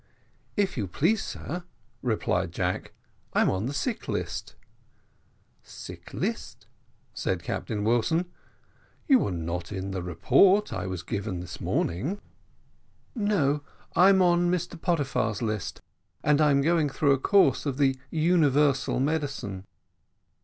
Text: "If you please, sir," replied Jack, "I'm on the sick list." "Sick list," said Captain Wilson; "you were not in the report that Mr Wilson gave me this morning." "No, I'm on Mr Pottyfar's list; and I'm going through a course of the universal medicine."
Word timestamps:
"If 0.57 0.77
you 0.77 0.87
please, 0.87 1.23
sir," 1.23 1.63
replied 2.01 2.51
Jack, 2.51 2.93
"I'm 3.33 3.51
on 3.51 3.67
the 3.67 3.71
sick 3.73 4.07
list." 4.07 4.55
"Sick 5.61 6.11
list," 6.11 6.65
said 7.13 7.43
Captain 7.43 7.83
Wilson; 7.83 8.25
"you 9.07 9.19
were 9.19 9.31
not 9.31 9.71
in 9.71 9.91
the 9.91 10.01
report 10.01 10.69
that 10.69 10.77
Mr 10.85 10.87
Wilson 10.89 11.05
gave 11.07 11.27
me 11.27 11.41
this 11.41 11.61
morning." 11.61 12.19
"No, 13.13 13.61
I'm 13.95 14.23
on 14.23 14.49
Mr 14.49 14.71
Pottyfar's 14.75 15.43
list; 15.43 15.81
and 16.23 16.41
I'm 16.41 16.61
going 16.63 16.89
through 16.89 17.13
a 17.13 17.19
course 17.19 17.67
of 17.67 17.77
the 17.77 17.95
universal 18.09 18.99
medicine." 18.99 19.67